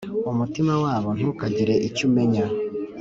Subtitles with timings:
[0.31, 2.45] Umutima wabo ntukagire icyo umenya,